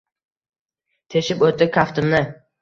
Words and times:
Teshib 1.17 1.45
oʻtdi 1.49 1.69
kaftimni. 1.77 2.25